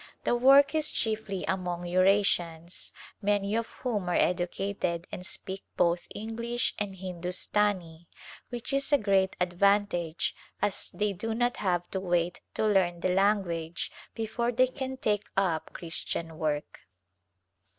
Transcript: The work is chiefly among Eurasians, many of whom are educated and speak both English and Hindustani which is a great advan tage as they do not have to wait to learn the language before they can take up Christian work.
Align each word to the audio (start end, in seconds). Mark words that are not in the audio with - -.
The 0.23 0.35
work 0.35 0.73
is 0.73 0.89
chiefly 0.89 1.43
among 1.47 1.85
Eurasians, 1.85 2.91
many 3.21 3.53
of 3.53 3.67
whom 3.83 4.09
are 4.09 4.15
educated 4.15 5.05
and 5.11 5.23
speak 5.23 5.63
both 5.77 6.07
English 6.15 6.73
and 6.79 6.95
Hindustani 6.95 8.07
which 8.49 8.73
is 8.73 8.91
a 8.91 8.97
great 8.97 9.37
advan 9.39 9.87
tage 9.87 10.33
as 10.59 10.89
they 10.91 11.13
do 11.13 11.35
not 11.35 11.57
have 11.57 11.87
to 11.91 11.99
wait 11.99 12.41
to 12.55 12.65
learn 12.65 13.01
the 13.01 13.09
language 13.13 13.91
before 14.15 14.51
they 14.51 14.65
can 14.65 14.97
take 14.97 15.25
up 15.37 15.71
Christian 15.71 16.39
work. 16.39 16.79